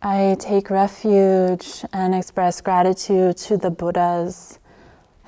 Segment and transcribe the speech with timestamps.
[0.00, 4.60] I take refuge and express gratitude to the Buddhas,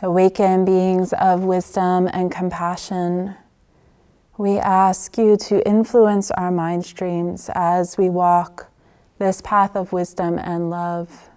[0.01, 3.35] awakened beings of wisdom and compassion.
[4.39, 8.71] We ask you to influence our mind streams as we walk
[9.19, 11.31] this path of wisdom and love.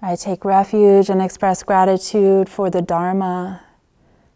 [0.00, 3.62] I take refuge and express gratitude for the Dharma,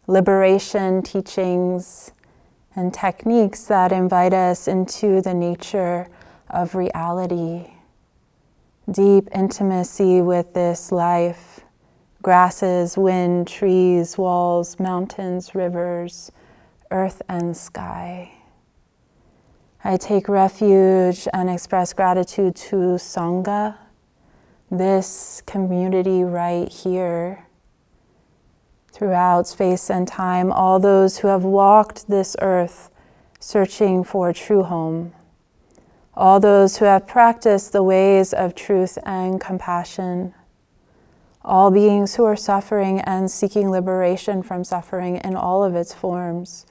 [0.09, 2.11] liberation teachings,
[2.75, 6.09] and techniques that invite us into the nature
[6.53, 7.73] of reality,
[8.91, 11.61] deep intimacy with this life
[12.23, 16.31] grasses, wind, trees, walls, mountains, rivers,
[16.93, 18.31] earth, and sky.
[19.83, 23.77] I take refuge and express gratitude to Sangha
[24.73, 27.45] this community right here.
[28.93, 32.91] Throughout space and time, all those who have walked this earth
[33.39, 35.13] searching for a true home,
[36.15, 40.35] all those who have practiced the ways of truth and compassion,
[41.45, 46.67] all beings who are suffering and seeking liberation from suffering in all of its forms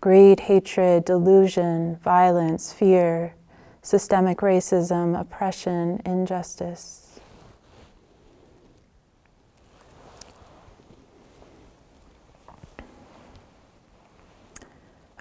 [0.00, 3.34] greed, hatred, delusion, violence, fear,
[3.80, 7.04] systemic racism, oppression, injustice.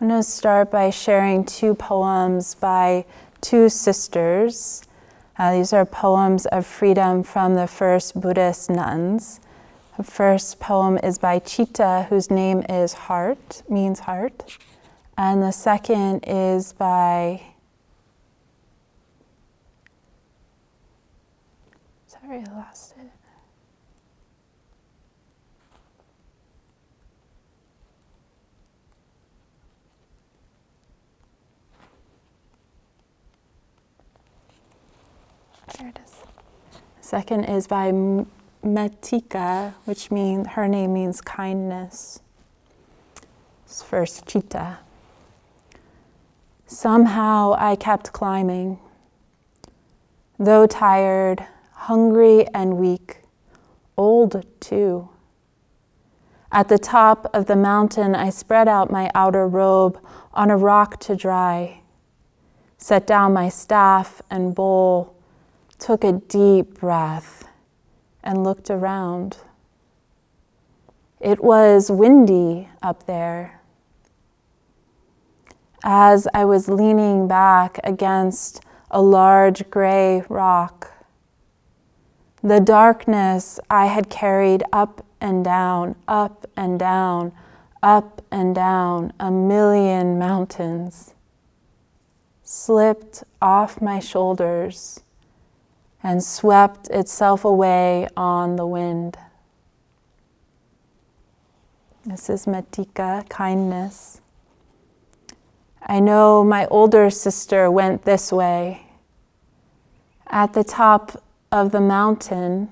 [0.03, 3.05] I'm going to start by sharing two poems by
[3.43, 4.83] two sisters.
[5.37, 9.39] Uh, these are poems of freedom from the first Buddhist nuns.
[9.97, 14.57] The first poem is by Citta, whose name is Heart, means heart.
[15.17, 17.41] And the second is by,
[22.07, 23.11] sorry, I lost it.
[35.79, 36.13] There it is.
[37.13, 37.91] Second is by
[38.65, 42.21] Metika, which means her name means kindness.
[43.67, 44.79] It's first Citta.
[46.65, 48.79] Somehow I kept climbing,
[50.39, 53.17] though tired, hungry, and weak,
[53.95, 55.07] old too.
[56.51, 59.99] At the top of the mountain, I spread out my outer robe
[60.33, 61.81] on a rock to dry,
[62.79, 65.12] set down my staff and bowl
[65.83, 67.45] took a deep breath
[68.23, 69.35] and looked around.
[71.19, 73.59] It was windy up there.
[75.83, 78.61] As I was leaning back against
[78.91, 80.89] a large gray rock,
[82.41, 87.33] the darkness I had carried up and down, up and down,
[87.81, 91.13] up and down a million mountains
[92.41, 95.03] slipped off my shoulders
[96.03, 99.17] and swept itself away on the wind.
[102.05, 104.19] This is Metika, kindness.
[105.81, 108.87] I know my older sister went this way.
[110.27, 112.69] At the top of the mountain,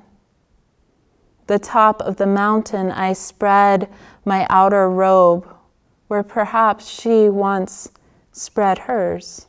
[1.48, 3.90] the top of the mountain, I spread
[4.26, 5.48] my outer robe
[6.08, 7.90] where perhaps she once
[8.34, 9.48] spread hers.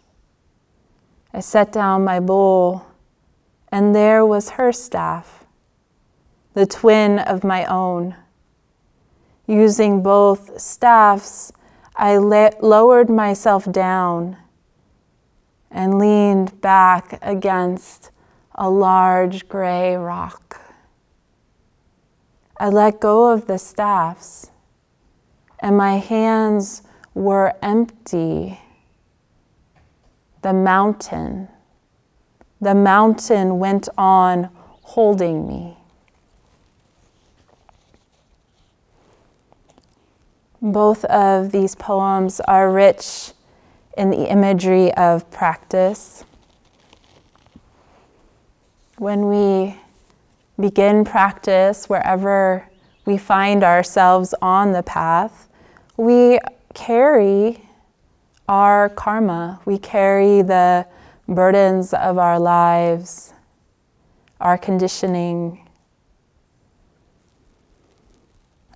[1.34, 2.86] I set down my bowl
[3.72, 5.46] and there was her staff,
[6.52, 8.14] the twin of my own.
[9.46, 11.50] Using both staffs,
[11.96, 14.36] I le- lowered myself down
[15.70, 18.10] and leaned back against
[18.54, 20.60] a large gray rock.
[22.60, 24.50] I let go of the staffs,
[25.60, 26.82] and my hands
[27.14, 28.60] were empty.
[30.42, 31.48] The mountain
[32.62, 34.48] the mountain went on
[34.82, 35.76] holding me.
[40.62, 43.32] Both of these poems are rich
[43.98, 46.24] in the imagery of practice.
[48.96, 49.76] When we
[50.60, 52.68] begin practice, wherever
[53.04, 55.48] we find ourselves on the path,
[55.96, 56.38] we
[56.74, 57.64] carry
[58.48, 60.86] our karma, we carry the
[61.34, 63.32] burdens of our lives,
[64.40, 65.68] our conditioning,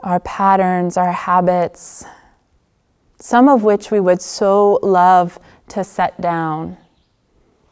[0.02, 2.04] our patterns, our habits,
[3.18, 5.38] some of which we would so love
[5.68, 6.76] to set down,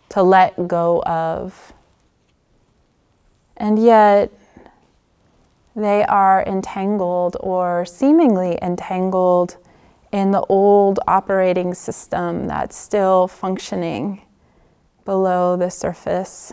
[0.08, 1.72] to let go of.
[3.56, 4.32] And yet,
[5.76, 9.56] they are entangled or seemingly entangled
[10.12, 14.22] in the old operating system that's still functioning
[15.04, 16.52] below the surface.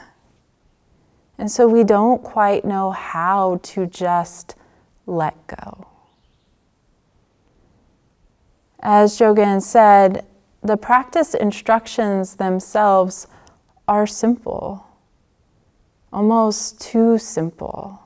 [1.38, 4.56] And so we don't quite know how to just
[5.06, 5.88] let go.
[8.80, 10.26] As Dogen said,
[10.62, 13.28] the practice instructions themselves
[13.88, 14.86] are simple,
[16.14, 18.00] almost too simple.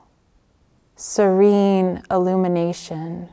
[0.96, 3.28] Serene illumination,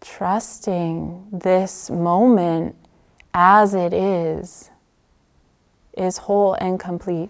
[0.00, 2.76] trusting this moment
[3.38, 4.70] as it is,
[5.94, 7.28] is whole and complete.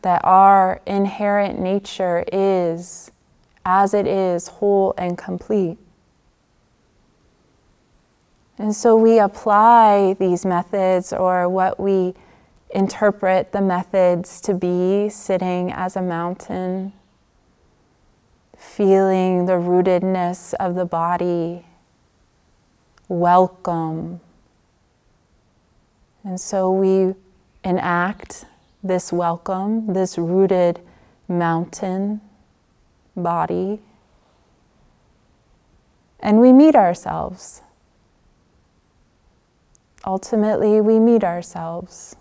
[0.00, 3.10] That our inherent nature is,
[3.64, 5.76] as it is, whole and complete.
[8.56, 12.14] And so we apply these methods or what we
[12.70, 16.94] interpret the methods to be sitting as a mountain,
[18.56, 21.66] feeling the rootedness of the body,
[23.08, 24.20] welcome.
[26.24, 27.14] And so we
[27.64, 28.46] enact
[28.82, 30.80] this welcome, this rooted
[31.28, 32.20] mountain
[33.16, 33.80] body,
[36.20, 37.62] and we meet ourselves
[40.06, 42.16] ultimately we meet ourselves.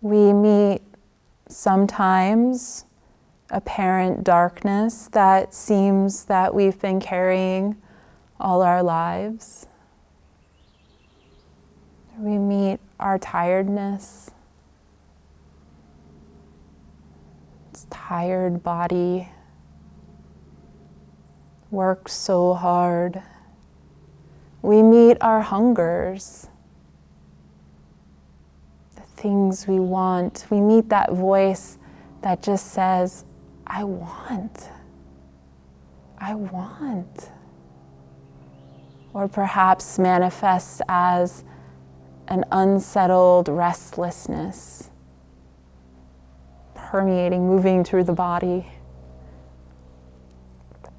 [0.00, 0.82] We meet
[1.48, 2.84] sometimes
[3.50, 7.76] apparent darkness that seems that we've been carrying
[8.40, 9.66] all our lives.
[12.18, 14.30] We meet our tiredness.
[17.90, 19.28] Tired body
[21.70, 23.22] works so hard
[24.66, 26.48] we meet our hungers,
[28.96, 30.44] the things we want.
[30.50, 31.78] We meet that voice
[32.22, 33.24] that just says,
[33.64, 34.68] I want.
[36.18, 37.30] I want.
[39.16, 41.42] Or perhaps manifests as
[42.28, 44.90] an unsettled restlessness
[46.74, 48.66] permeating, moving through the body.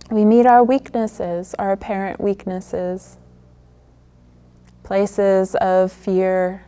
[0.09, 3.19] We meet our weaknesses, our apparent weaknesses
[4.81, 6.63] places of fear,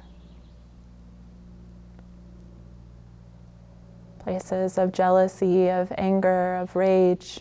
[4.20, 7.40] places of jealousy, of anger, of rage.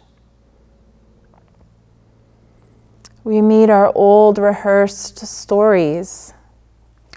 [3.29, 6.33] We meet our old rehearsed stories,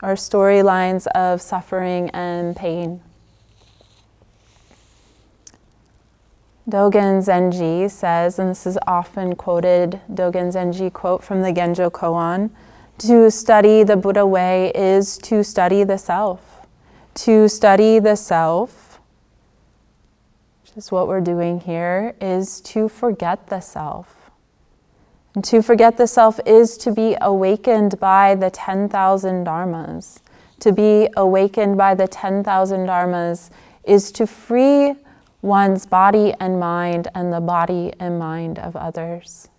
[0.03, 2.99] our storylines of suffering and pain.
[6.69, 12.49] Dogen Zenji says, and this is often quoted, Dogen Zenji quote from the Genjo Koan
[12.97, 16.67] to study the Buddha way is to study the self.
[17.23, 18.99] To study the self,
[20.61, 24.20] which is what we're doing here, is to forget the self.
[25.33, 30.19] And to forget the self is to be awakened by the 10,000 dharmas.
[30.59, 33.49] To be awakened by the 10,000 dharmas
[33.83, 34.95] is to free
[35.41, 39.49] one's body and mind and the body and mind of others.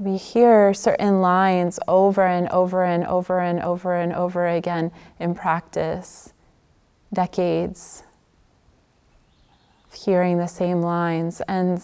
[0.00, 5.34] we hear certain lines over and over and over and over and over again in
[5.34, 6.32] practice,
[7.12, 8.02] decades
[9.86, 11.42] of hearing the same lines.
[11.46, 11.82] And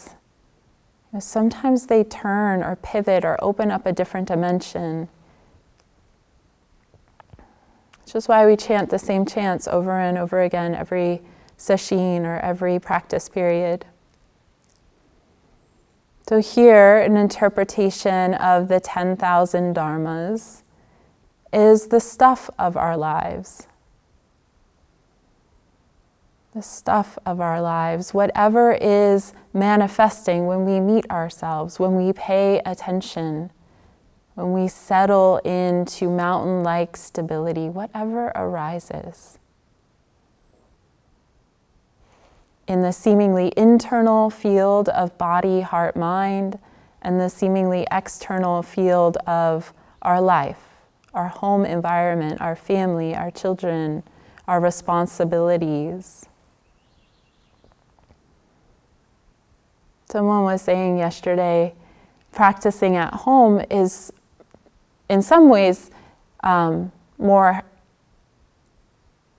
[1.21, 5.09] sometimes they turn or pivot or open up a different dimension.
[8.05, 11.23] Which is why we chant the same chants over and over again every
[11.59, 13.85] sesshin or every practice period.
[16.29, 20.63] So, here, an interpretation of the 10,000 dharmas
[21.53, 23.69] is the stuff of our lives.
[26.57, 32.63] The stuff of our lives, whatever is manifesting when we meet ourselves, when we pay
[32.65, 33.51] attention,
[34.37, 39.39] when we settle into mountain like stability, whatever arises.
[42.67, 46.59] in the seemingly internal field of body, heart, mind,
[47.03, 50.65] and the seemingly external field of our life,
[51.13, 54.03] our home environment, our family, our children,
[54.49, 56.27] our responsibilities.
[60.09, 61.75] Someone was saying yesterday,
[62.33, 64.13] practicing at home is
[65.09, 65.91] in some ways
[66.45, 67.63] um, more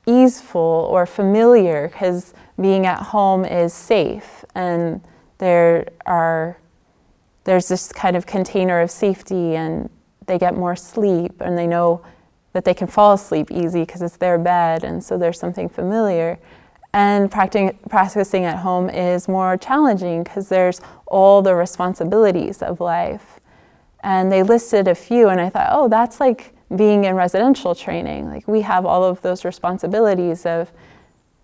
[0.05, 5.01] easeful or familiar because being at home is safe and
[5.37, 6.57] there are
[7.43, 9.89] there's this kind of container of safety and
[10.25, 12.01] they get more sleep and they know
[12.53, 16.39] that they can fall asleep easy because it's their bed and so there's something familiar
[16.93, 23.39] and practicing, at home is more challenging because there's all the responsibilities of life
[24.03, 28.27] And they listed a few, and I thought, oh, that's like being in residential training.
[28.27, 30.71] Like we have all of those responsibilities of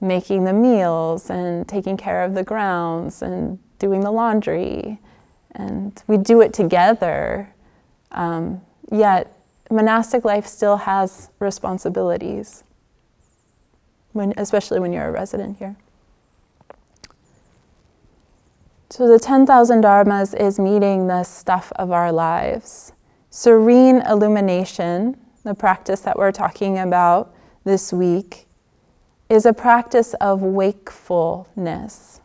[0.02, 5.00] making the meals and taking care of the grounds and doing the laundry.
[5.54, 7.54] And we do it together.
[8.12, 9.38] Um, yet,
[9.72, 12.64] monastic life still has responsibilities,
[14.14, 15.76] when, especially when you're a resident here.
[18.90, 22.94] So, the 10,000 dharmas is meeting the stuff of our lives.
[23.32, 28.46] Serene illumination, the practice that we're talking about this week,
[29.30, 32.22] is a practice of wakefulness.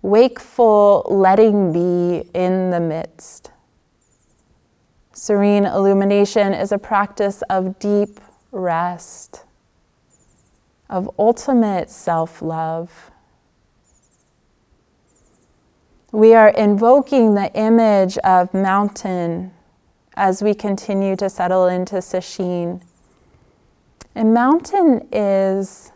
[0.00, 3.50] Wakeful letting be in the midst.
[5.12, 8.18] Serene illumination is a practice of deep
[8.50, 9.44] rest,
[10.92, 13.10] of ultimate self love.
[16.12, 19.52] We are invoking the image of mountain
[20.14, 22.82] as we continue to settle into Sesshin.
[24.14, 25.90] And mountain is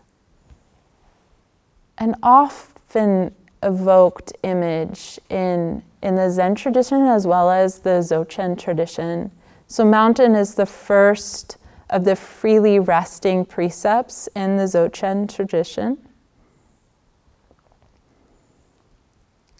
[1.98, 9.30] an often evoked image in, in the Zen tradition as well as the Dzogchen tradition.
[9.66, 11.58] So, mountain is the first
[11.88, 15.98] of the freely resting precepts in the Dzogchen tradition.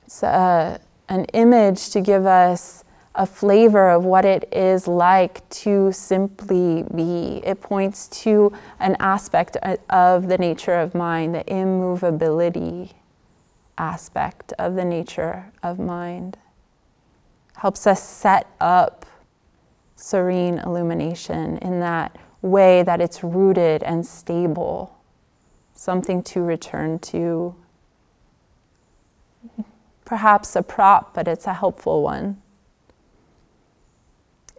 [0.05, 0.79] It's a, uh,
[1.09, 7.41] an image to give us a flavor of what it is like to simply be.
[7.45, 9.57] It points to an aspect
[9.89, 12.93] of the nature of mind, the immovability
[13.79, 16.37] aspect of the nature of mind.
[17.57, 19.07] Helps us set up
[20.07, 24.97] serene illumination in that way that it's rooted and stable,
[25.75, 27.53] something to return to.
[30.05, 32.41] Perhaps a prop, but it's a helpful one.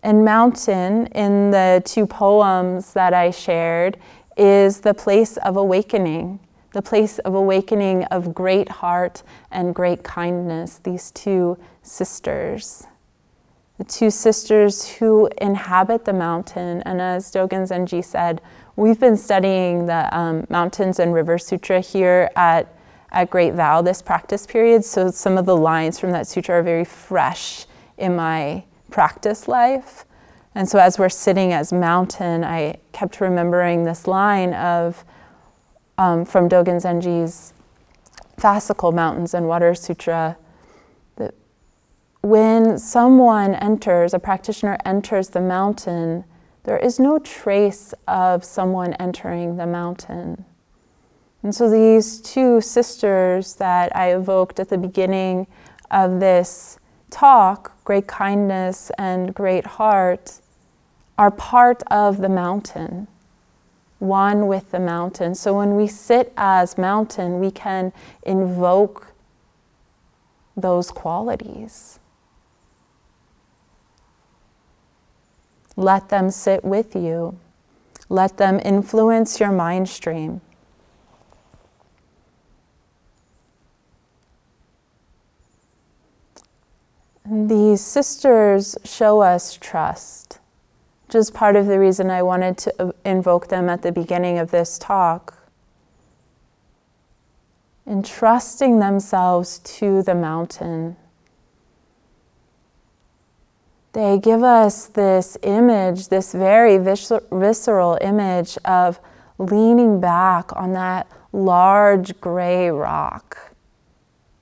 [0.03, 3.97] And mountain, in the two poems that I shared,
[4.35, 6.41] is the place of awakening,
[6.73, 12.85] the place of awakening of great heart and great kindness, these two sisters.
[13.77, 16.81] The two sisters who inhabit the mountain.
[16.81, 18.41] And as Dogen Zenji said,
[18.75, 22.73] we've been studying the um, Mountains and River Sutra here at,
[23.11, 24.83] at Great Vow this practice period.
[24.83, 27.67] So some of the lines from that sutra are very fresh
[27.97, 30.05] in my practice life.
[30.55, 35.05] And so as we're sitting as mountain, I kept remembering this line of
[35.99, 37.53] um, from Dogen Zenji's
[38.37, 40.35] Fascicle Mountains and Water Sutra
[42.79, 46.23] someone enters, a practitioner enters the mountain,
[46.63, 50.43] there is no trace of someone entering the mountain.
[51.43, 55.47] And so these two sisters that I evoked at the beginning
[55.91, 56.77] of this
[57.09, 60.41] talk, great kindness and great heart,
[61.17, 63.07] are part of the mountain,
[63.99, 65.35] one with the mountain.
[65.35, 67.93] So when we sit as mountain, we can
[68.23, 69.13] invoke
[70.55, 71.99] those qualities.
[75.77, 77.37] Let them sit with you.
[78.09, 80.41] Let them influence your mind stream.
[87.29, 90.39] These sisters show us trust,
[91.05, 94.49] which is part of the reason I wanted to invoke them at the beginning of
[94.49, 95.37] this talk.
[97.85, 100.95] Entrusting themselves to the mountain.
[103.93, 108.99] They give us this image, this very visceral image of
[109.39, 113.53] leaning back on that large gray rock.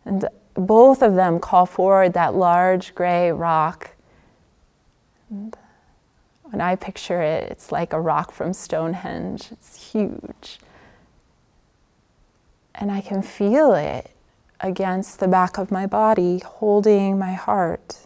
[0.03, 3.91] And both of them call forward that large gray rock.
[5.29, 5.55] And
[6.43, 9.51] when I picture it, it's like a rock from Stonehenge.
[9.51, 10.59] It's huge.
[12.73, 14.11] And I can feel it
[14.59, 18.04] against the back of my body, holding my heart.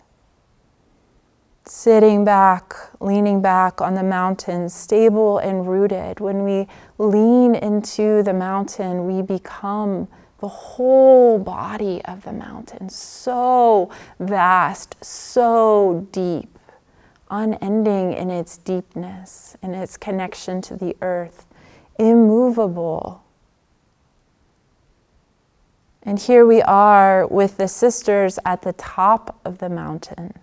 [1.70, 6.20] Sitting back, leaning back on the mountain, stable and rooted.
[6.20, 10.08] When we lean into the mountain, we become
[10.40, 16.58] the whole body of the mountain, so vast, so deep,
[17.30, 21.46] unending in its deepness, in its connection to the earth,
[22.00, 23.24] immovable.
[26.02, 30.34] And here we are with the sisters at the top of the mountain.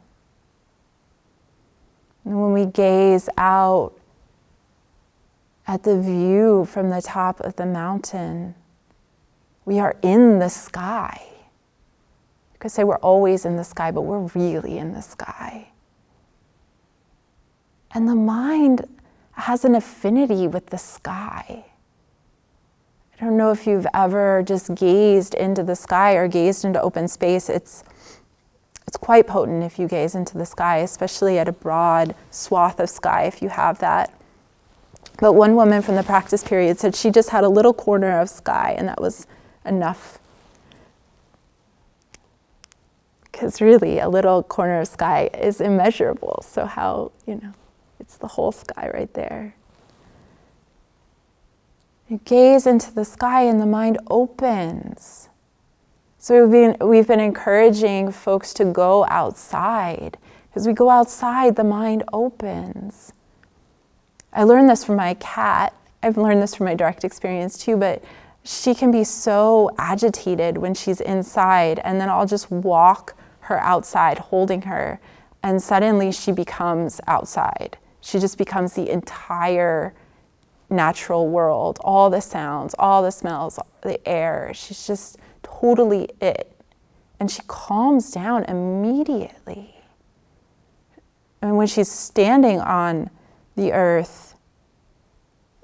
[2.26, 3.92] And when we gaze out
[5.66, 8.56] at the view from the top of the mountain,
[9.64, 11.23] we are in the sky.
[12.52, 15.68] You could say we're always in the sky, but we're really in the sky.
[17.92, 18.88] And the mind
[19.33, 21.64] has an affinity with the sky.
[23.14, 27.06] I don't know if you've ever just gazed into the sky or gazed into open
[27.06, 27.49] space.
[27.49, 27.85] It's
[28.86, 32.88] it's quite potent if you gaze into the sky, especially at a broad swath of
[32.88, 34.12] sky if you have that.
[35.18, 38.28] But one woman from the practice period said she just had a little corner of
[38.28, 39.26] sky and that was
[39.64, 40.18] enough.
[43.22, 46.42] Because really, a little corner of sky is immeasurable.
[46.46, 47.52] So, how, you know,
[48.00, 49.54] it's the whole sky right there.
[52.08, 55.25] You gaze into the sky and the mind opens.
[56.18, 60.16] So we've been, we've been encouraging folks to go outside.
[60.54, 63.12] As we go outside, the mind opens.
[64.32, 65.75] I learned this from my cat.
[66.02, 68.02] I've learned this from my direct experience too, but
[68.42, 74.18] she can be so agitated when she's inside, and then I'll just walk her outside
[74.18, 75.00] holding her,
[75.42, 77.76] and suddenly she becomes outside.
[78.00, 79.94] She just becomes the entire
[80.70, 84.52] natural world, all the sounds, all the smells, the air.
[84.54, 85.18] She's just
[85.60, 86.52] totally it.
[87.18, 89.74] And she calms down immediately.
[91.40, 93.10] And when she's standing on
[93.56, 94.34] the earth,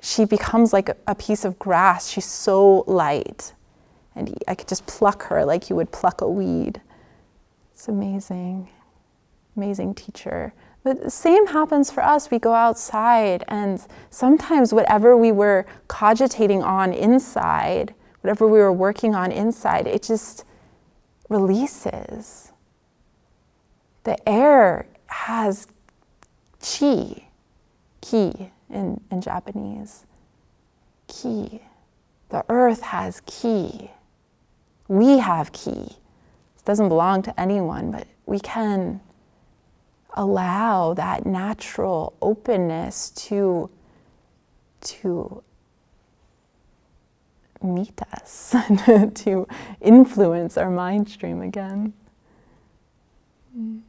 [0.00, 2.08] she becomes like a piece of grass.
[2.08, 3.54] She's so light.
[4.14, 6.80] And I could just pluck her like you would pluck a weed.
[7.72, 8.68] It's amazing.
[9.56, 10.54] Amazing teacher.
[10.84, 12.30] But the same happens for us.
[12.30, 19.14] We go outside, and sometimes whatever we were cogitating on inside, whatever we were working
[19.14, 20.44] on inside, it just
[21.28, 22.52] releases.
[24.04, 25.66] The air has
[26.60, 27.26] chi,
[28.00, 30.06] ki in, in Japanese.
[31.08, 31.60] Ki.
[32.30, 33.90] The earth has ki.
[34.88, 35.70] We have ki.
[35.70, 39.00] It doesn't belong to anyone, but we can
[40.14, 43.70] allow that natural openness to,
[44.82, 45.42] to
[47.62, 48.54] meet us,
[49.14, 49.46] to
[49.80, 51.92] influence our mind stream again.
[53.56, 53.80] Mm.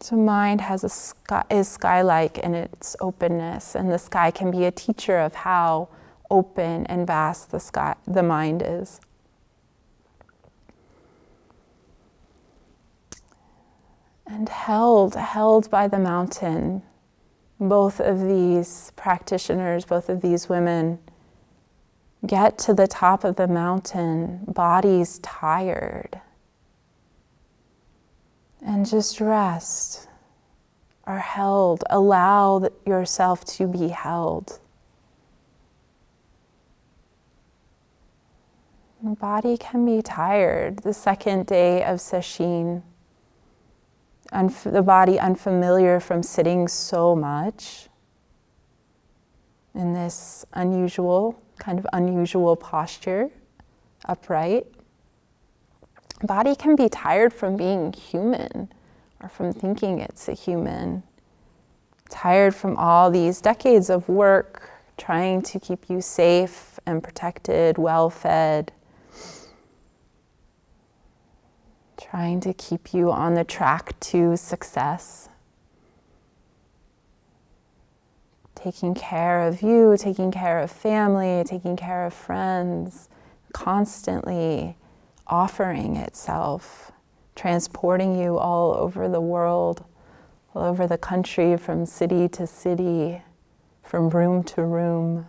[0.00, 4.64] So mind has a sky, is sky-like in its openness, and the sky can be
[4.64, 5.88] a teacher of how
[6.30, 9.00] open and vast the sky, the mind is.
[14.26, 16.82] and held, held by the mountain.
[17.58, 20.98] Both of these practitioners, both of these women,
[22.26, 26.20] get to the top of the mountain, bodies tired,
[28.60, 30.08] and just rest,
[31.04, 31.84] are held.
[31.88, 34.58] Allow yourself to be held.
[39.02, 40.78] The body can be tired.
[40.78, 42.82] The second day of Sesshin
[44.32, 47.88] unf- the body unfamiliar from sitting so much
[49.74, 53.30] in this unusual, kind of unusual posture,
[54.06, 54.66] upright.
[56.22, 58.72] Body can be tired from being human
[59.20, 61.02] or from thinking it's a human.
[62.08, 68.08] Tired from all these decades of work trying to keep you safe and protected, well
[68.08, 68.72] fed,
[72.00, 75.28] trying to keep you on the track to success.
[78.54, 83.08] Taking care of you, taking care of family, taking care of friends,
[83.52, 84.76] constantly
[85.26, 86.92] offering itself,
[87.34, 89.84] transporting you all over the world,
[90.54, 93.22] all over the country, from city to city,
[93.82, 95.26] from room to room.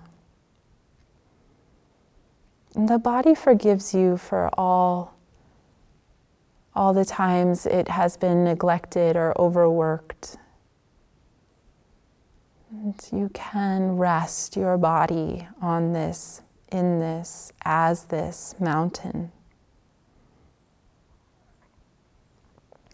[2.76, 5.17] And the body forgives you for all
[6.78, 10.38] all the times it has been neglected or overworked.
[12.70, 19.32] And you can rest your body on this, in this, as this mountain.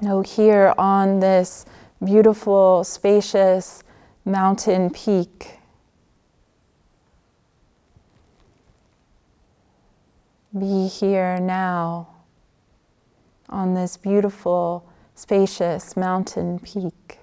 [0.02, 1.66] Now, here on this
[2.04, 3.84] beautiful, spacious
[4.24, 5.60] mountain peak,
[10.58, 12.13] be here now
[13.50, 17.20] on this beautiful, spacious mountain peak.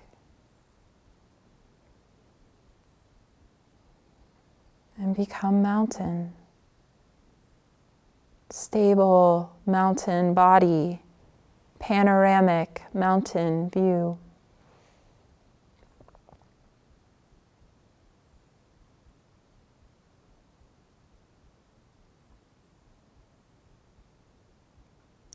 [4.97, 6.33] And become mountain.
[8.51, 11.01] Stable mountain body,
[11.79, 14.19] panoramic mountain view.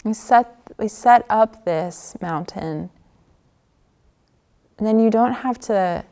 [0.06, 2.90] We set, we set up this mountain
[4.78, 6.04] then you don't have to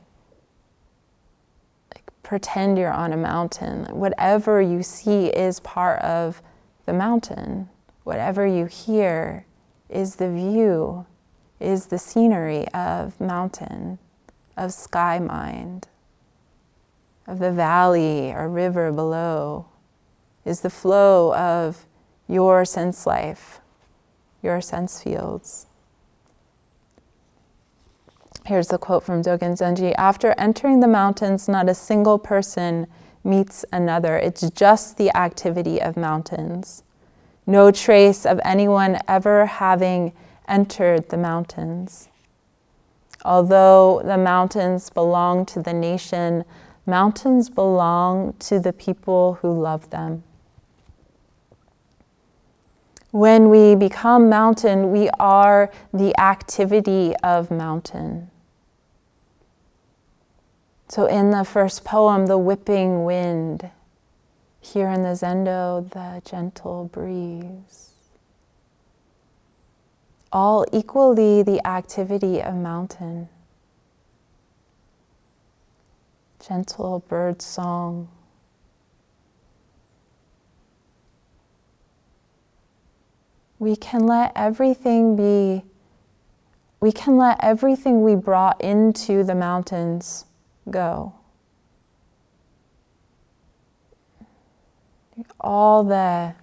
[1.93, 3.85] like, pretend you're on a mountain.
[3.85, 6.41] Whatever you see is part of
[6.85, 7.69] the mountain.
[8.03, 9.45] Whatever you hear
[9.89, 11.05] is the view,
[11.59, 13.99] is the scenery of mountain,
[14.57, 15.87] of sky mind,
[17.27, 19.65] of the valley or river below,
[20.43, 21.85] is the flow of
[22.27, 23.61] your sense life,
[24.43, 25.67] your sense fields.
[28.45, 32.87] Here's the quote from Dogen Zenji After entering the mountains, not a single person
[33.23, 34.17] meets another.
[34.17, 36.83] It's just the activity of mountains.
[37.47, 40.11] No trace of anyone ever having
[40.47, 42.09] entered the mountains.
[43.23, 46.43] Although the mountains belong to the nation,
[46.85, 50.23] mountains belong to the people who love them.
[53.13, 58.31] When we become mountain, we are the activity of mountain.
[60.87, 63.69] So, in the first poem, the whipping wind,
[64.59, 67.91] here in the Zendo, the gentle breeze.
[70.31, 73.29] All equally the activity of mountain.
[76.39, 78.09] Gentle bird song.
[83.63, 85.63] We can let everything be,
[86.81, 90.25] we can let everything we brought into the mountains
[90.69, 91.13] go.
[95.39, 96.35] All the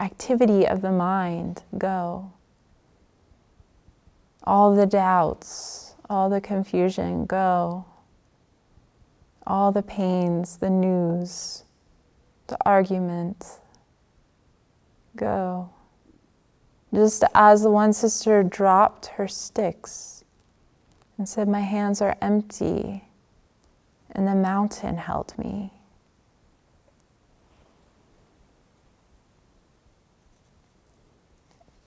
[0.00, 2.32] activity of the mind go.
[4.42, 7.84] All the doubts, all the confusion go.
[9.46, 11.62] All the pains, the news,
[12.48, 13.60] the argument
[15.14, 15.70] go.
[16.94, 20.22] Just as the one sister dropped her sticks
[21.18, 23.04] and said, My hands are empty
[24.12, 25.72] and the mountain held me.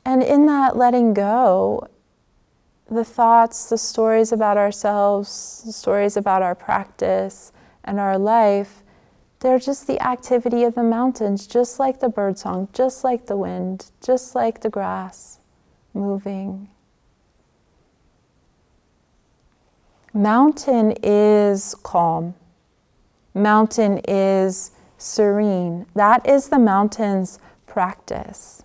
[0.03, 1.87] And in that letting go,
[2.89, 7.51] the thoughts, the stories about ourselves, the stories about our practice
[7.83, 8.83] and our life,
[9.39, 13.91] they're just the activity of the mountains, just like the birdsong, just like the wind,
[14.02, 15.39] just like the grass
[15.93, 16.69] moving.
[20.13, 22.34] Mountain is calm.
[23.36, 25.86] Mountain is serene.
[25.93, 28.63] That is the mountain's practice.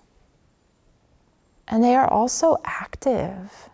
[1.68, 3.68] And they are also active.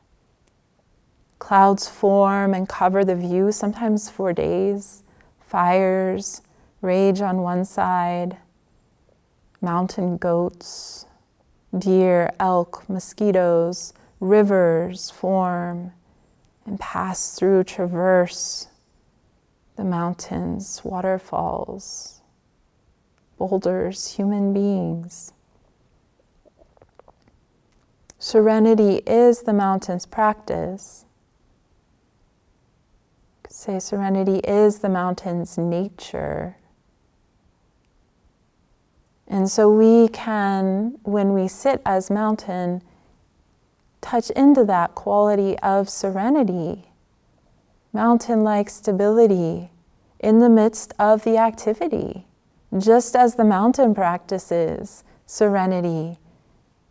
[1.38, 5.04] Clouds form and cover the view, sometimes for days.
[5.40, 6.42] Fires
[6.80, 8.36] rage on one side.
[9.60, 11.06] Mountain goats,
[11.76, 15.92] deer, elk, mosquitoes, rivers form
[16.66, 18.68] and pass through, traverse
[19.76, 22.20] the mountains, waterfalls,
[23.38, 25.32] boulders, human beings.
[28.18, 31.04] Serenity is the mountain's practice.
[33.48, 36.57] Say, serenity is the mountain's nature.
[39.28, 42.82] And so we can, when we sit as mountain,
[44.00, 46.86] touch into that quality of serenity,
[47.92, 49.70] mountain like stability
[50.18, 52.26] in the midst of the activity,
[52.76, 56.18] just as the mountain practices serenity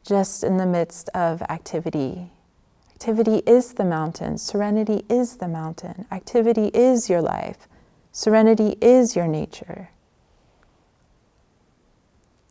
[0.07, 2.31] just in the midst of activity.
[2.91, 7.67] Activity is the mountain, serenity is the mountain, activity is your life,
[8.11, 9.89] serenity is your nature.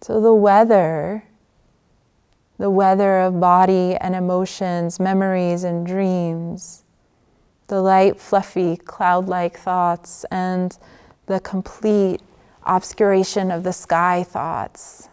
[0.00, 1.24] So the weather
[2.58, 6.84] the weather of body and emotions, memories and dreams,
[7.68, 10.78] the light, fluffy, cloud like thoughts, and
[11.26, 12.22] the complete
[12.64, 15.08] obscuration of the sky thoughts.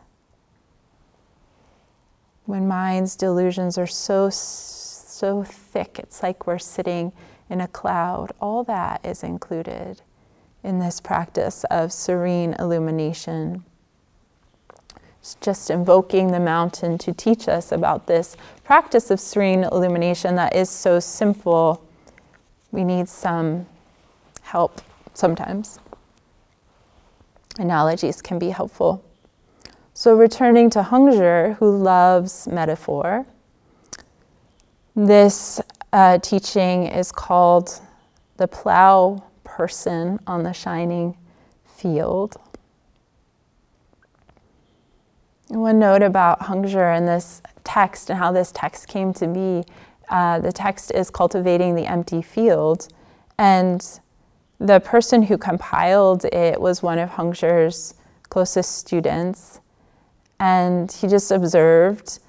[2.45, 7.11] When mind's delusions are so, so thick, it's like we're sitting
[7.49, 10.01] in a cloud, all that is included
[10.63, 13.65] in this practice of serene illumination.
[15.39, 20.69] Just invoking the mountain to teach us about this practice of serene illumination that is
[20.69, 21.81] so simple.
[22.71, 23.65] We need some
[24.41, 24.81] help
[25.13, 25.79] sometimes.
[27.57, 29.03] Analogies can be helpful.
[29.93, 33.25] So, returning to Hongzhi, who loves metaphor,
[34.95, 37.79] this uh, teaching is called
[38.37, 41.15] The Plow Person on the Shining
[41.65, 42.35] Field.
[45.53, 49.63] One note about Hongzhi and this text and how this text came to be
[50.09, 52.87] Uh, the text is Cultivating the Empty Field.
[53.37, 53.81] And
[54.59, 57.93] the person who compiled it was one of Hongzhi's
[58.29, 59.61] closest students.
[60.39, 62.19] And he just observed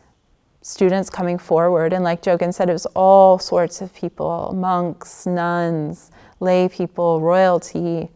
[0.62, 1.92] students coming forward.
[1.92, 6.10] And like Jogen said, it was all sorts of people monks, nuns,
[6.40, 8.08] lay people, royalty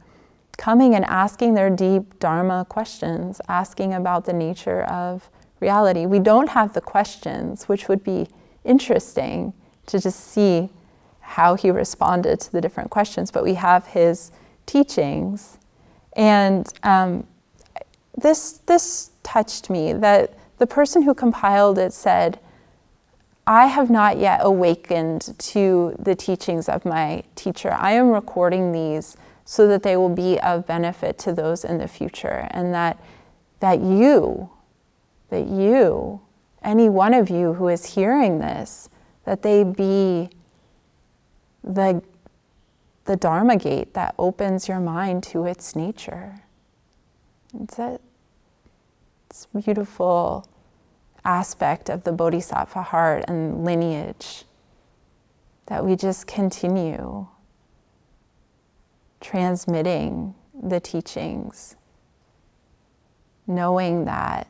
[0.59, 6.05] coming and asking their deep Dharma questions, asking about the nature of reality.
[6.05, 8.29] We don't have the questions, which would be
[8.65, 9.55] interesting
[9.87, 10.69] to just see
[11.21, 14.31] how he responded to the different questions, but we have his
[14.67, 15.59] teachings.
[16.15, 17.27] And um,
[18.17, 22.41] this, this touched me that the person who compiled it said,
[23.47, 27.73] I have not yet awakened to the teachings of my teacher.
[27.73, 29.17] I am recording these
[29.51, 33.03] so that they will be of benefit to those in the future and that
[33.61, 34.51] that you
[35.31, 36.21] that you
[36.63, 38.91] any one of you who is hearing this
[39.25, 40.29] that they be
[41.65, 42.03] the
[43.07, 46.43] the dharma gate that opens your mind to its nature.
[47.59, 47.99] It's a
[49.31, 50.47] it's beautiful
[51.25, 54.45] aspect of the bodhisattva heart and lineage
[55.69, 57.27] that we just continue
[59.21, 61.77] transmitting the teachings,
[63.47, 64.49] knowing that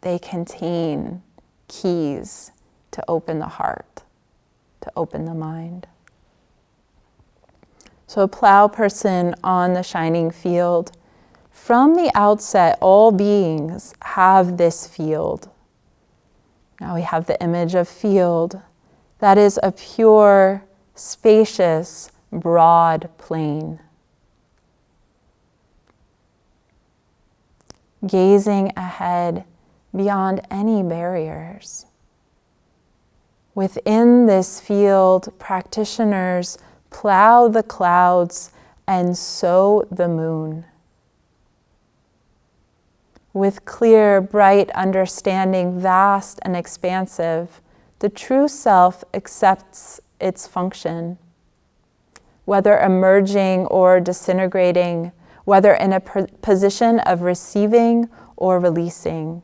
[0.00, 1.22] they contain
[1.68, 2.52] keys
[2.90, 4.02] to open the heart,
[4.80, 5.86] to open the mind.
[8.06, 10.92] So, a plow person on the shining field,
[11.50, 15.48] from the outset, all beings have this field.
[16.80, 18.60] Now we have the image of field.
[19.18, 20.64] That is a pure
[21.00, 23.80] spacious, broad plain.
[28.06, 29.44] Gazing ahead
[29.96, 31.86] beyond any barriers.
[33.54, 36.58] Within this field, practitioners
[36.90, 38.52] plow the clouds
[38.86, 40.66] and sow the moon.
[43.32, 47.62] With clear, bright understanding, vast and expansive,
[48.00, 51.18] the true self accepts its function,
[52.44, 55.12] whether emerging or disintegrating,
[55.44, 59.42] whether in a position of receiving or releasing.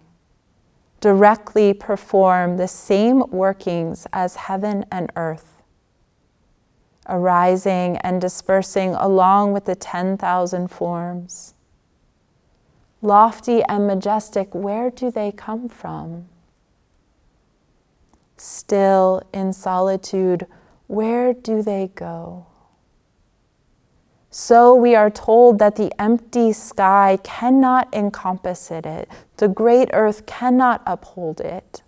[1.01, 5.62] Directly perform the same workings as heaven and earth,
[7.09, 11.55] arising and dispersing along with the 10,000 forms.
[13.03, 16.27] Lofty and majestic, where do they come from?
[18.39, 20.47] Still in solitude,
[20.87, 22.46] where do they go?
[24.31, 30.83] So we are told that the empty sky cannot encompass it, the great earth cannot
[30.87, 31.83] uphold it.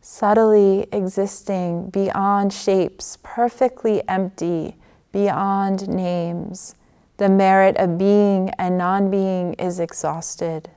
[0.00, 4.76] Subtly existing beyond shapes, perfectly empty,
[5.10, 6.74] beyond names,
[7.16, 10.70] the merit of being and non being is exhausted.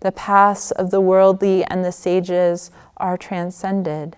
[0.00, 4.16] The paths of the worldly and the sages are transcended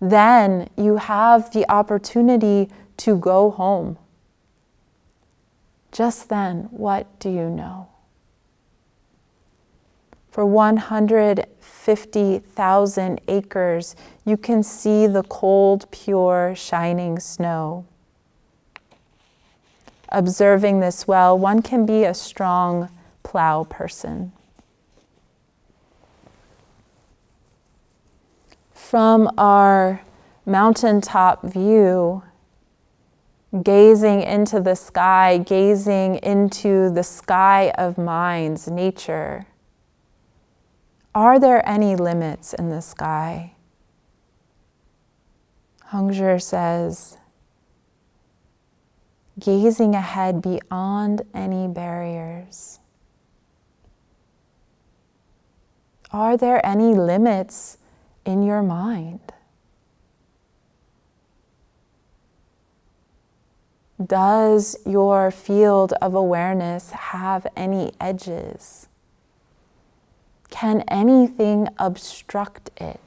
[0.00, 3.98] then you have the opportunity to go home.
[5.90, 7.88] Just then, what do you know?
[10.30, 17.86] For 150,000 acres, you can see the cold, pure, shining snow.
[20.10, 22.88] Observing this well, one can be a strong
[23.22, 24.32] plow person.
[28.88, 30.00] From our
[30.46, 32.22] mountaintop view,
[33.62, 39.44] gazing into the sky, gazing into the sky of minds, nature,
[41.14, 43.52] are there any limits in the sky?
[45.92, 47.18] Hongzhi says,
[49.38, 52.80] gazing ahead beyond any barriers.
[56.10, 57.76] Are there any limits
[58.24, 59.20] in your mind?
[64.04, 68.88] Does your field of awareness have any edges?
[70.50, 73.00] Can anything obstruct it?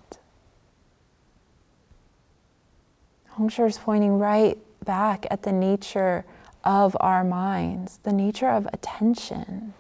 [3.37, 6.25] Hongzhi is pointing right back at the nature
[6.63, 9.73] of our minds, the nature of attention.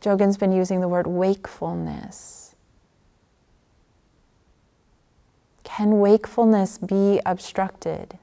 [0.00, 2.45] Jogen's been using the word wakefulness.
[5.66, 8.18] Can wakefulness be obstructed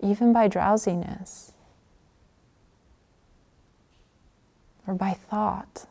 [0.00, 1.52] even by drowsiness
[4.86, 5.86] or by thought?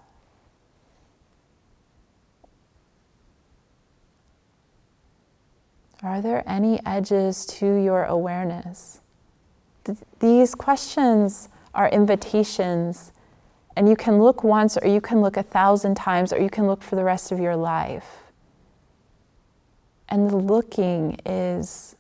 [6.02, 9.00] Are there any edges to your awareness?
[9.84, 13.12] Th- these questions are invitations,
[13.78, 16.66] and you can look once, or you can look a thousand times, or you can
[16.66, 18.25] look for the rest of your life.
[20.08, 21.96] And the looking is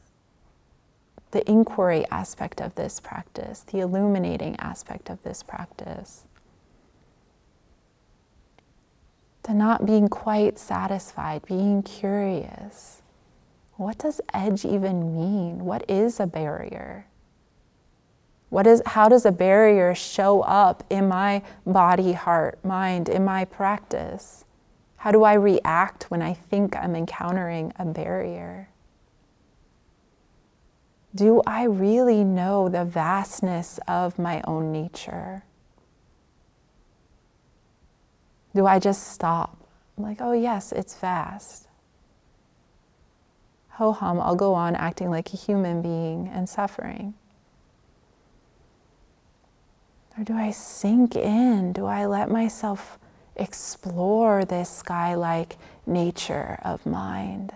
[1.31, 6.23] the inquiry aspect of this practice, the illuminating aspect of this practice.
[9.43, 13.01] The not being quite satisfied, being curious.
[13.75, 15.65] What does edge even mean?
[15.65, 17.07] What is a barrier?
[18.49, 23.43] What is, how does a barrier show up in my body, heart, mind, in my
[23.43, 24.44] practice?
[24.97, 28.69] How do I react when I think I'm encountering a barrier?
[31.13, 35.43] Do I really know the vastness of my own nature?
[38.53, 39.57] Do I just stop?
[39.97, 41.67] I'm like, oh, yes, it's vast.
[43.71, 47.13] Ho hum, I'll go on acting like a human being and suffering.
[50.17, 51.73] Or do I sink in?
[51.73, 52.97] Do I let myself
[53.35, 57.53] explore this sky like nature of mind?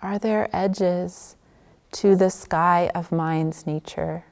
[0.00, 1.36] Are there edges
[1.92, 4.24] to the sky of mind's nature?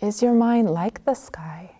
[0.00, 1.72] Is your mind like the sky?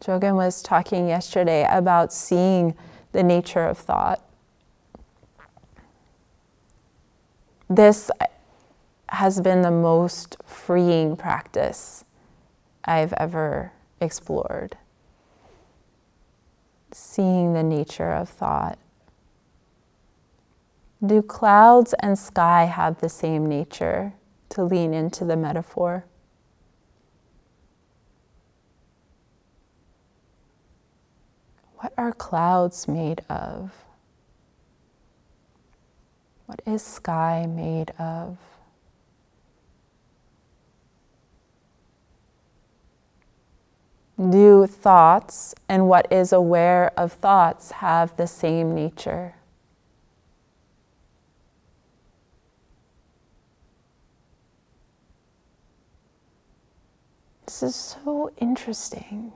[0.00, 2.74] Jogan was talking yesterday about seeing
[3.12, 4.22] the nature of thought.
[7.68, 8.10] This
[9.10, 12.04] has been the most freeing practice
[12.84, 14.76] I've ever explored.
[16.92, 18.78] Seeing the nature of thought.
[21.04, 24.14] Do clouds and sky have the same nature?
[24.50, 26.06] To lean into the metaphor.
[31.78, 33.70] What are clouds made of?
[36.46, 38.36] What is sky made of?
[44.18, 49.36] Do thoughts and what is aware of thoughts have the same nature?
[57.46, 59.32] This is so interesting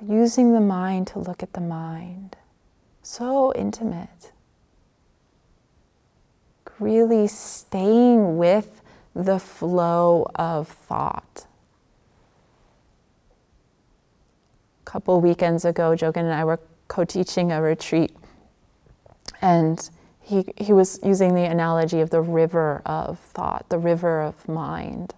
[0.00, 2.36] using the mind to look at the mind.
[3.02, 4.32] So intimate.
[6.78, 8.82] Really staying with
[9.14, 11.46] the flow of thought.
[14.82, 18.14] A couple weekends ago, Jogan and I were co teaching a retreat,
[19.40, 19.88] and
[20.20, 25.14] he, he was using the analogy of the river of thought, the river of mind.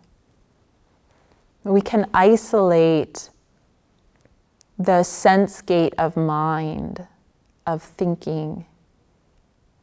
[1.64, 3.30] We can isolate
[4.78, 7.06] the sense gate of mind,
[7.66, 8.64] of thinking.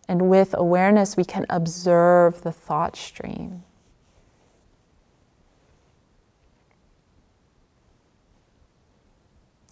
[0.08, 3.64] And with awareness, we can observe the thought stream.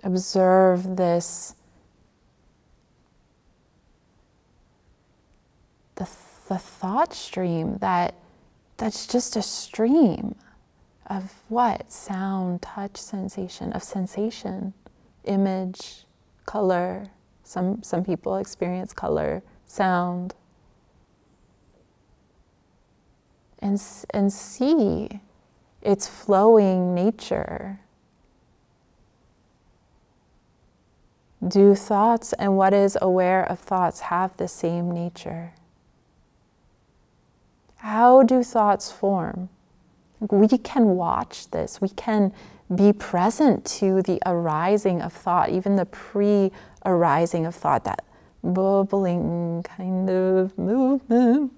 [0.04, 1.56] Observe this,
[5.96, 6.10] the,
[6.50, 8.16] the thought stream that
[8.76, 10.36] that's just a stream
[11.06, 11.90] of what?
[11.90, 14.74] Sound, touch, sensation, of sensation
[15.26, 16.06] image,
[16.46, 17.08] color.
[17.44, 20.36] Some, some people experience color, sound.
[23.60, 23.82] And,
[24.14, 25.22] and see
[25.82, 27.80] its flowing nature.
[31.46, 35.54] Do thoughts and what is aware of thoughts have the same nature?
[37.78, 39.50] How do thoughts form?
[40.22, 41.82] We can watch this.
[41.82, 42.34] We can
[42.76, 46.52] be present to the arising of thought, even the pre
[46.86, 48.04] arising of thought, that
[48.44, 51.52] bubbling kind of movement.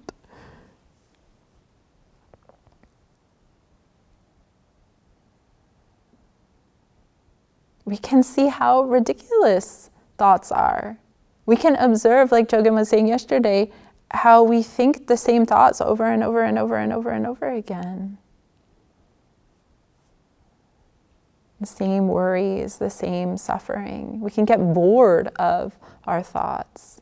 [7.84, 10.98] We can see how ridiculous thoughts are.
[11.46, 13.70] We can observe, like Jogan was saying yesterday,
[14.10, 17.48] how we think the same thoughts over and over and over and over and over
[17.48, 18.18] again.
[21.66, 24.20] Same worries, the same suffering.
[24.20, 27.00] We can get bored of our thoughts.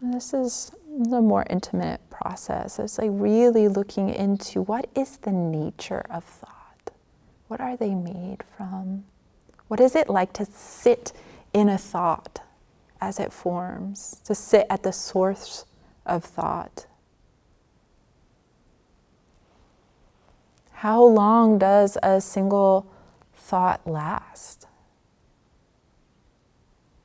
[0.00, 0.72] And this is
[1.12, 2.78] a more intimate process.
[2.78, 6.90] It's like really looking into what is the nature of thought?
[7.48, 9.04] What are they made from?
[9.68, 11.12] What is it like to sit
[11.52, 12.40] in a thought
[13.00, 15.64] as it forms, to sit at the source
[16.06, 16.86] of thought?
[20.78, 22.86] How long does a single
[23.34, 24.68] thought last?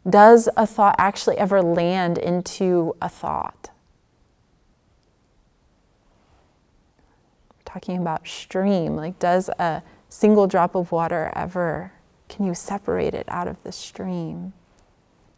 [0.07, 3.71] Does a thought actually ever land into a thought?
[7.65, 11.93] Talking about stream, like, does a single drop of water ever,
[12.29, 14.53] can you separate it out of the stream?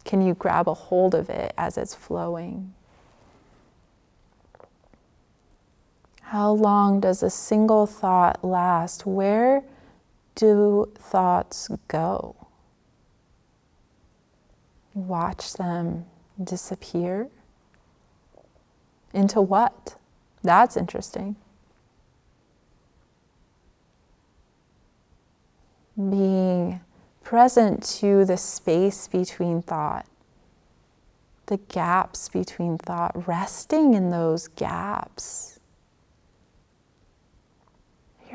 [0.03, 2.73] Can you grab a hold of it as it's flowing?
[6.29, 9.05] How long does a single thought last?
[9.05, 9.63] Where
[10.33, 12.35] do thoughts go?
[14.95, 16.05] Watch them
[16.43, 17.29] disappear.
[19.13, 19.97] Into what?
[20.41, 21.35] That's interesting.
[25.95, 26.81] Being
[27.23, 30.07] present to the space between thought,
[31.45, 35.54] the gaps between thought, resting in those gaps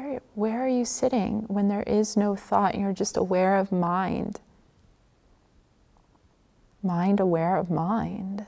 [0.01, 3.71] where, where are you sitting when there is no thought and you're just aware of
[3.71, 4.41] mind?
[6.83, 8.47] Mind aware of mind.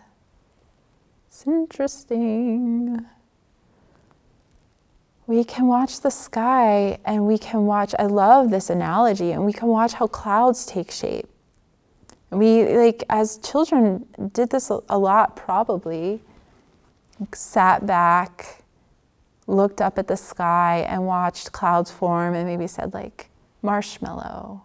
[1.28, 3.04] It's interesting.
[5.26, 9.52] We can watch the sky and we can watch, I love this analogy, and we
[9.52, 11.28] can watch how clouds take shape.
[12.30, 16.22] we, like, as children, did this a lot probably.
[17.34, 18.61] Sat back,
[19.46, 23.28] looked up at the sky and watched clouds form and maybe said like
[23.60, 24.62] marshmallow.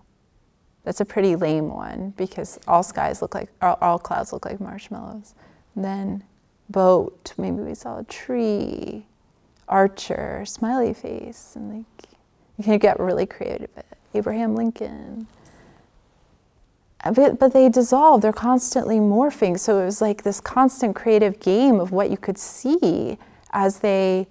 [0.84, 5.36] That's a pretty lame one because all skies look like all, clouds look like marshmallows.
[5.76, 6.24] Then
[6.70, 9.06] boat, maybe we saw a tree,
[9.68, 12.10] archer, smiley face, and like
[12.58, 13.70] you can get really creative.
[13.76, 15.28] with Abraham Lincoln.
[17.14, 19.60] But, but they dissolve, they're constantly morphing.
[19.60, 23.18] So it was like this constant creative game of what you could see
[23.52, 24.28] as they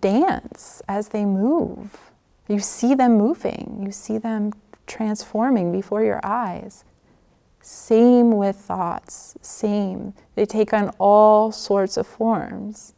[0.00, 2.10] dance as they move.
[2.48, 4.52] You see them moving, you see them
[4.86, 6.84] transforming before your eyes.
[7.60, 10.14] Same with thoughts, same.
[10.36, 12.94] They take on all sorts of forms.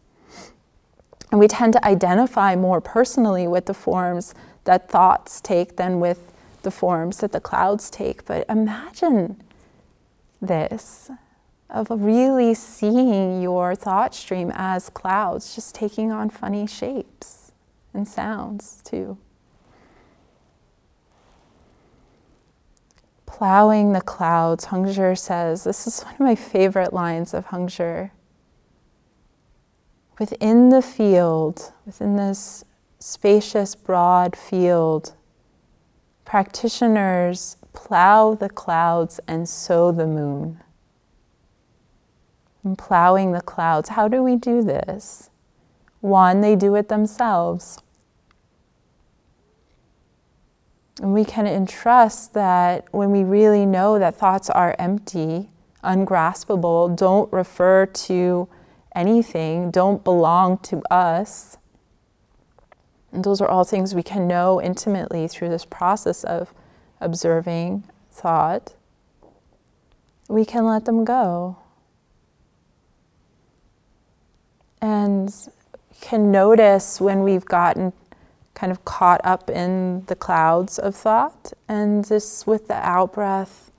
[1.30, 4.34] And we tend to identify more personally with the forms
[4.64, 6.32] that thoughts take than with
[6.62, 8.24] the forms that the clouds take.
[8.26, 9.42] But imagine
[10.40, 11.10] this
[11.70, 17.52] of really seeing your thought stream as clouds, just taking on funny shapes
[17.92, 19.18] and sounds too.
[23.26, 28.10] Plowing the clouds, Hongzhi says, this is one of my favorite lines of Hongzhi.
[30.18, 32.64] Within the field, within this
[32.98, 35.14] spacious, broad field,
[36.24, 40.60] practitioners plow the clouds and sow the moon
[42.64, 43.90] and plowing the clouds.
[43.90, 45.30] How do we do this?
[46.00, 47.82] One, they do it themselves.
[51.00, 55.50] And we can entrust that when we really know that thoughts are empty,
[55.82, 58.48] ungraspable, don't refer to
[58.94, 61.56] anything, don't belong to us.
[63.12, 66.52] And those are all things we can know intimately through this process of
[67.00, 68.74] observing thought.
[70.28, 71.58] We can let them go.
[74.80, 75.34] And
[76.00, 77.92] can notice when we've gotten
[78.54, 83.70] kind of caught up in the clouds of thought, and just with the out breath,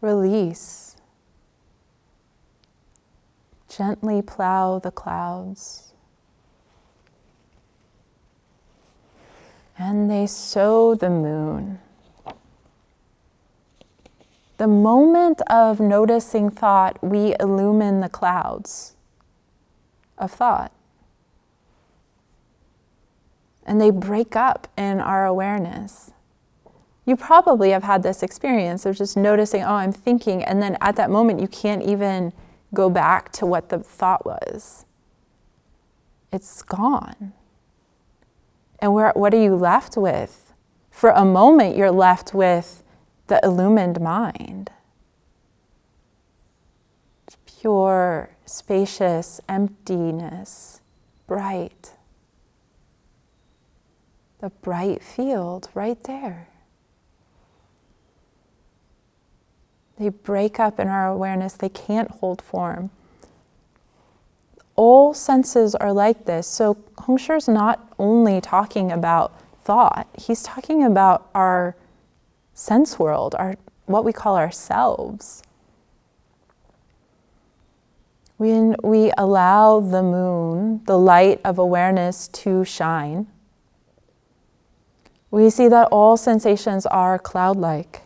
[0.00, 0.96] release.
[3.68, 5.92] Gently plow the clouds.
[9.78, 11.78] And they sow the moon.
[14.58, 18.96] The moment of noticing thought, we illumine the clouds
[20.20, 20.72] of thought.
[23.64, 26.12] And they break up in our awareness.
[27.06, 30.96] You probably have had this experience of just noticing, oh, I'm thinking, and then at
[30.96, 32.32] that moment you can't even
[32.72, 34.84] go back to what the thought was.
[36.32, 37.32] It's gone.
[38.78, 40.52] And where, what are you left with?
[40.90, 42.82] For a moment, you're left with
[43.26, 44.70] the illumined mind.
[47.60, 50.80] Pure spacious emptiness,
[51.26, 51.92] bright.
[54.38, 56.48] The bright field right there.
[59.98, 62.88] They break up in our awareness, they can't hold form.
[64.74, 66.46] All senses are like this.
[66.46, 71.76] So Hongzhi is not only talking about thought, he's talking about our
[72.54, 75.42] sense world, our what we call ourselves.
[78.40, 83.26] When we allow the moon, the light of awareness, to shine,
[85.30, 88.00] we see that all sensations are cloud like.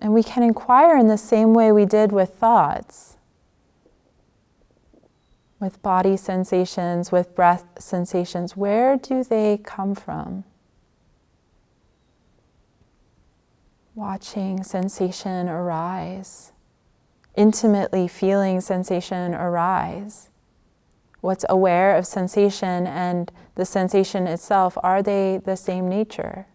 [0.00, 3.16] And we can inquire in the same way we did with thoughts,
[5.60, 8.56] with body sensations, with breath sensations.
[8.56, 10.42] Where do they come from?
[13.94, 16.51] Watching sensation arise,
[17.34, 20.28] intimately feeling sensation arise.
[21.20, 26.46] What's aware of sensation and the sensation itself, are they the same nature?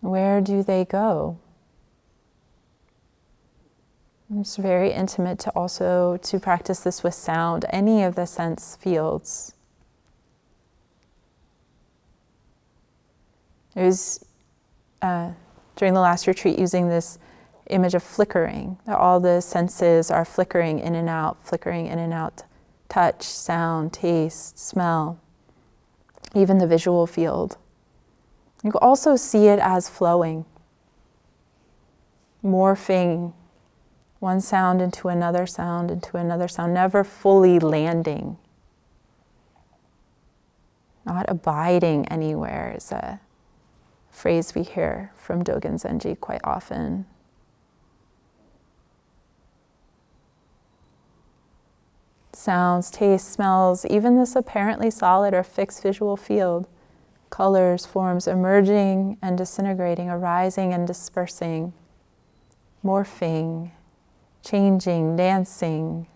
[0.00, 1.38] Where do they go?
[4.34, 9.54] It's very intimate to also to practice this with sound, any of the sense fields.
[13.74, 14.24] It was
[15.00, 15.32] uh,
[15.76, 17.18] during the last retreat using this
[17.70, 22.12] image of flickering, that all the senses are flickering in and out, flickering in and
[22.12, 22.42] out
[22.88, 25.18] touch, sound, taste, smell,
[26.34, 27.56] even the visual field.
[28.62, 30.44] You can also see it as flowing,
[32.44, 33.32] morphing
[34.18, 38.38] one sound into another sound, into another sound, never fully landing.
[41.04, 43.20] Not abiding anywhere is a
[44.10, 47.06] phrase we hear from Dogen Zenji quite often.
[52.46, 56.68] Sounds, tastes, smells, even this apparently solid or fixed visual field
[57.28, 61.72] colors, forms emerging and disintegrating, arising and dispersing,
[62.84, 63.72] morphing,
[64.44, 66.06] changing, dancing.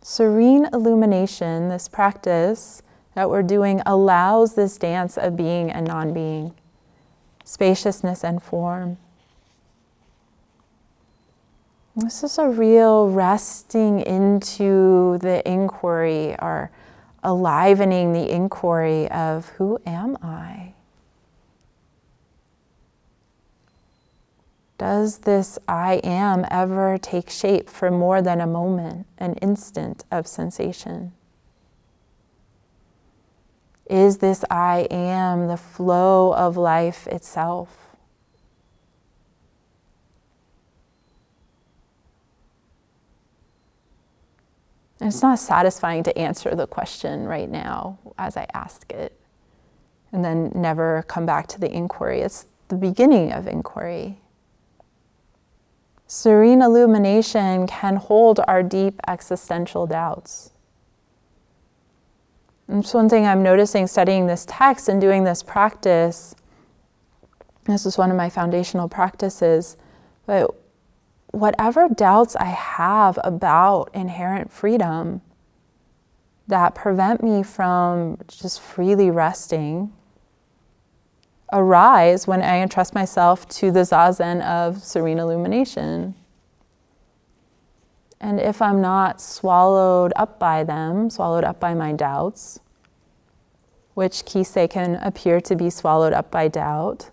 [0.00, 2.80] Serene illumination, this practice
[3.14, 6.54] that we're doing, allows this dance of being and non being,
[7.44, 8.96] spaciousness and form.
[11.98, 16.70] This is a real resting into the inquiry or
[17.24, 20.74] alivening the inquiry of who am I?
[24.76, 30.26] Does this I am ever take shape for more than a moment, an instant of
[30.26, 31.12] sensation?
[33.88, 37.85] Is this I am the flow of life itself?
[45.00, 49.18] And it's not satisfying to answer the question right now as I ask it
[50.12, 52.20] and then never come back to the inquiry.
[52.20, 54.20] It's the beginning of inquiry.
[56.06, 60.52] Serene illumination can hold our deep existential doubts.
[62.68, 66.34] And it's one thing I'm noticing studying this text and doing this practice.
[67.64, 69.76] This is one of my foundational practices.
[70.26, 70.50] But
[71.30, 75.20] whatever doubts I have about inherent freedom
[76.48, 79.92] that prevent me from just freely resting
[81.52, 86.14] arise when I entrust myself to the zazen of serene illumination.
[88.20, 92.60] And if I'm not swallowed up by them, swallowed up by my doubts,
[93.94, 97.10] which Kisei can appear to be swallowed up by doubt,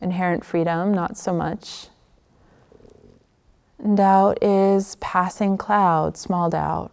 [0.00, 1.88] inherent freedom, not so much.
[3.82, 6.90] Doubt is passing cloud, small doubt.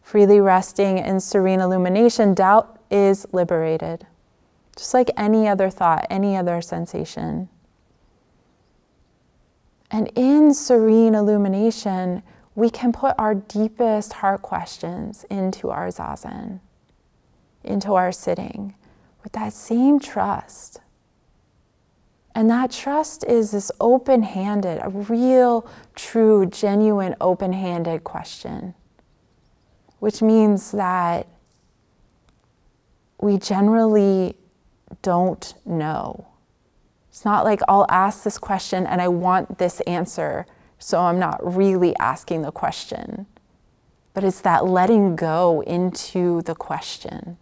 [0.00, 4.06] Freely resting in serene illumination, doubt is liberated,
[4.74, 7.50] just like any other thought, any other sensation.
[9.90, 12.22] And in serene illumination,
[12.54, 16.60] we can put our deepest heart questions into our zazen,
[17.62, 18.74] into our sitting,
[19.22, 20.80] with that same trust
[22.36, 28.74] and that trust is this open handed, a real, true, genuine, open handed question,
[30.00, 31.26] which means that
[33.22, 34.36] we generally
[35.00, 36.26] don't know.
[37.08, 40.44] It's not like I'll ask this question and I want this answer,
[40.78, 43.24] so I'm not really asking the question.
[44.12, 47.38] But it's that letting go into the question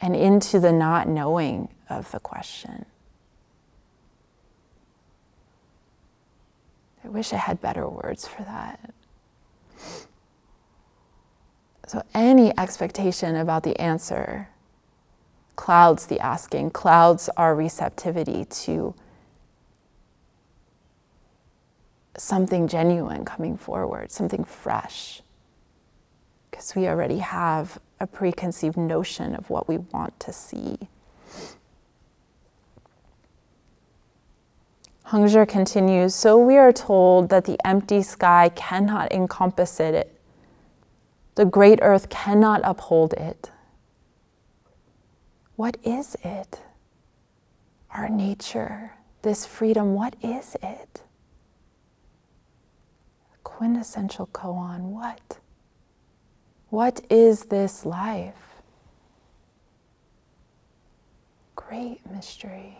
[0.00, 2.84] and into the not knowing of the question.
[7.04, 8.92] I wish I had better words for that.
[11.86, 14.48] So, any expectation about the answer
[15.54, 18.94] clouds the asking, clouds our receptivity to
[22.16, 25.22] something genuine coming forward, something fresh.
[26.56, 30.88] Because we already have a preconceived notion of what we want to see.
[35.08, 40.18] Hongzhi continues So we are told that the empty sky cannot encompass it,
[41.34, 43.50] the great earth cannot uphold it.
[45.56, 46.62] What is it?
[47.90, 51.02] Our nature, this freedom, what is it?
[53.44, 55.38] Quintessential koan, what?
[56.76, 58.60] What is this life?
[61.54, 62.76] Great mystery.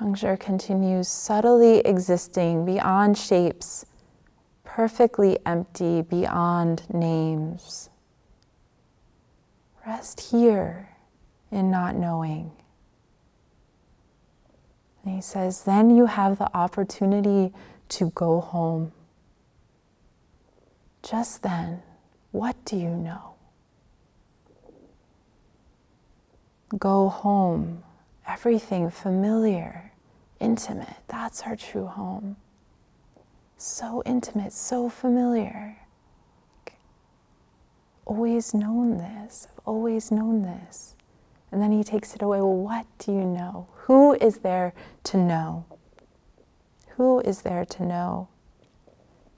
[0.00, 3.84] Hongzhi continues subtly existing beyond shapes,
[4.64, 7.90] perfectly empty beyond names.
[9.86, 10.88] Rest here
[11.50, 12.50] in not knowing.
[15.04, 17.52] And he says, then you have the opportunity
[17.90, 18.92] to go home.
[21.08, 21.82] Just then,
[22.32, 23.36] what do you know?
[26.78, 27.82] Go home,
[28.26, 29.92] everything familiar,
[30.38, 30.96] intimate.
[31.06, 32.36] That's our true home.
[33.56, 35.78] So intimate, so familiar.
[38.04, 40.94] Always known this, I've always known this.
[41.50, 42.42] And then he takes it away.
[42.42, 43.66] Well, what do you know?
[43.86, 45.64] Who is there to know?
[46.96, 48.28] Who is there to know?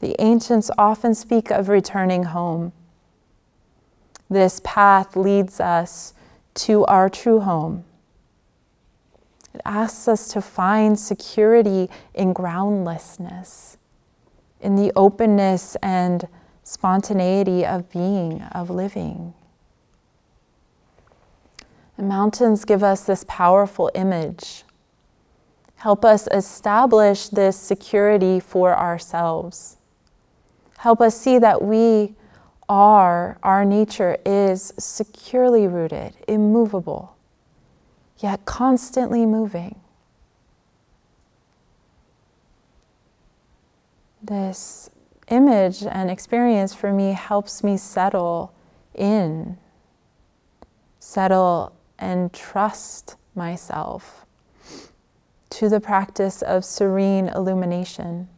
[0.01, 2.73] The ancients often speak of returning home.
[4.31, 6.15] This path leads us
[6.55, 7.85] to our true home.
[9.53, 13.77] It asks us to find security in groundlessness,
[14.61, 16.29] in the openness and
[16.63, 19.35] spontaneity of being, of living.
[21.97, 24.65] The mountains give us this powerful image,
[25.77, 29.77] help us establish this security for ourselves.
[30.81, 32.15] Help us see that we
[32.67, 37.15] are, our nature is securely rooted, immovable,
[38.17, 39.79] yet constantly moving.
[44.23, 44.89] This
[45.29, 48.55] image and experience for me helps me settle
[48.95, 49.59] in,
[50.99, 54.25] settle and trust myself
[55.51, 58.29] to the practice of serene illumination.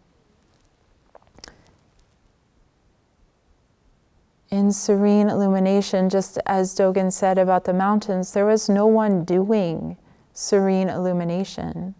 [4.52, 9.96] In serene illumination, just as Dogen said about the mountains, there was no one doing
[10.34, 11.94] serene illumination.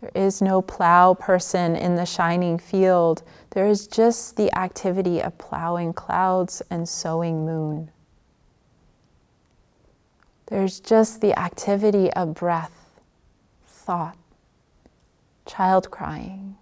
[0.00, 3.22] There is no plow person in the shining field.
[3.50, 7.92] There is just the activity of plowing clouds and sowing moon.
[10.46, 13.00] There's just the activity of breath,
[13.64, 14.18] thought,
[15.46, 16.56] child crying,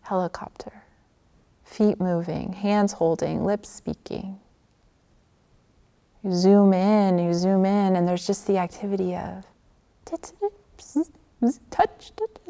[0.00, 0.84] helicopter
[1.68, 4.40] feet moving, hands holding, lips speaking.
[6.24, 9.44] You zoom in, you zoom in, and there's just the activity of
[10.04, 10.32] touch,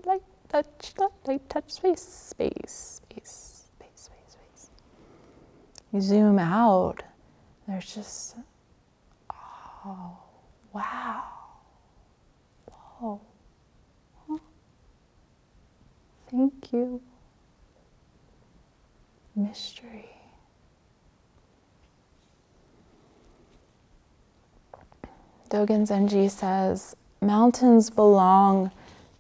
[0.04, 0.92] light, touch,
[1.26, 4.70] light, touch, space, space, space, space, space, space.
[5.92, 7.02] You zoom out,
[7.66, 8.36] there's just,
[9.30, 10.16] oh,
[10.72, 11.24] wow,
[13.00, 13.20] whoa,
[16.30, 17.02] thank you
[19.38, 20.10] mystery.
[25.48, 28.70] Dogen Zenji says, Mountains belong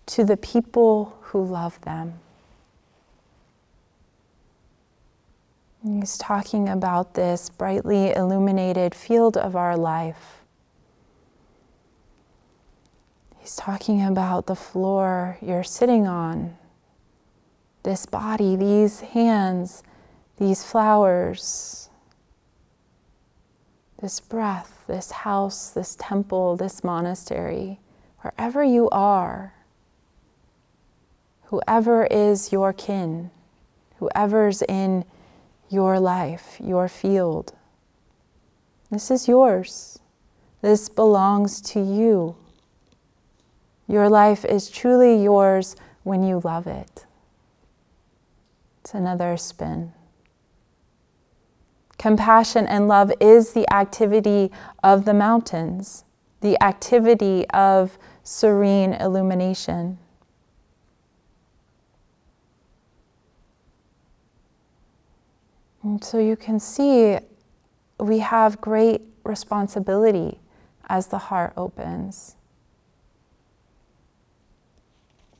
[0.06, 2.14] to the people who love them.
[5.82, 10.42] And he's talking about this brightly illuminated field of our life.
[13.38, 16.56] He's talking about the floor you're sitting on,
[17.84, 19.82] this body, these hands,
[20.38, 21.90] these flowers,
[24.00, 27.80] this breath, this house, this temple, this monastery,
[28.20, 29.54] wherever you are,
[31.46, 33.30] whoever is your kin,
[33.96, 35.04] whoever's in
[35.68, 37.52] your life, your field.
[38.90, 39.98] This is yours.
[40.62, 42.36] This belongs to you.
[43.86, 47.06] Your life is truly yours when you love it.
[48.80, 49.92] It's another spin.
[51.98, 54.52] Compassion and love is the activity
[54.84, 56.04] of the mountains,
[56.40, 59.98] the activity of serene illumination.
[65.82, 67.18] And so you can see
[67.98, 70.38] we have great responsibility
[70.88, 72.36] as the heart opens.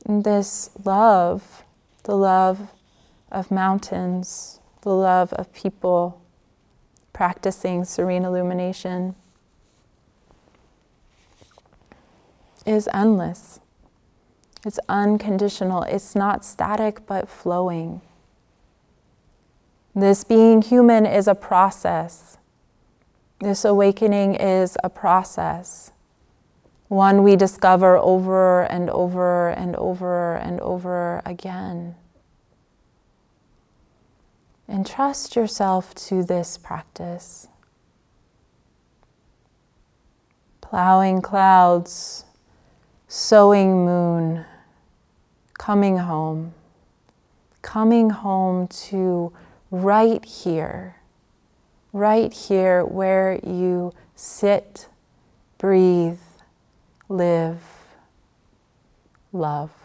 [0.05, 1.63] And this love,
[2.03, 2.73] the love
[3.31, 6.21] of mountains, the love of people,
[7.19, 9.13] practicing serene illumination
[12.65, 13.59] is endless.
[14.65, 15.83] It's unconditional.
[15.83, 17.99] It's not static but flowing.
[19.93, 22.37] This being human is a process.
[23.41, 25.91] This awakening is a process,
[26.87, 31.95] one we discover over and over and over and over again.
[34.69, 37.47] Entrust yourself to this practice.
[40.61, 42.25] Plowing clouds,
[43.07, 44.45] sowing moon,
[45.57, 46.53] coming home,
[47.63, 49.33] coming home to
[49.71, 50.97] right here,
[51.91, 54.87] right here where you sit,
[55.57, 56.19] breathe,
[57.07, 57.63] live,
[59.33, 59.78] love.